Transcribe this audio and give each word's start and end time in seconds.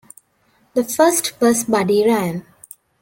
The 0.73 0.83
first 0.83 1.39
was 1.39 1.65
Buddy 1.65 2.03
Ryan. 2.07 2.43